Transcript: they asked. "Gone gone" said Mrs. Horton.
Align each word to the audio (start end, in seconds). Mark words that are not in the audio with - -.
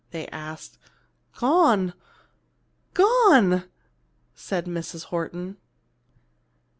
they 0.09 0.25
asked. 0.29 0.79
"Gone 1.37 1.93
gone" 2.95 3.65
said 4.33 4.65
Mrs. 4.65 5.03
Horton. 5.05 5.57